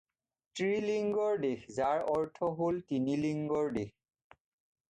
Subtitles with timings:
[0.59, 3.93] ত্ৰিলিংগ দেশ যাৰ অৰ্থ হ'ল তিনি লিংগৰ দেশ।